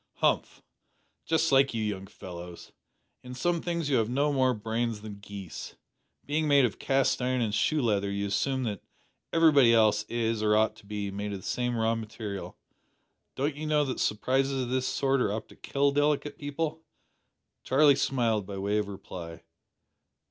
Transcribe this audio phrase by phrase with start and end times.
[0.15, 0.63] "Humph!
[1.25, 2.71] Just like you young fellows.
[3.21, 5.75] In some things you have no more brains than geese.
[6.25, 8.81] Being made of cast iron and shoe leather you assume that
[9.31, 12.57] everybody else is, or ought to be, made of the same raw material.
[13.35, 16.81] Don't you know that surprises of this sort are apt to kill delicate people?"
[17.63, 19.43] Charlie smiled by way of reply.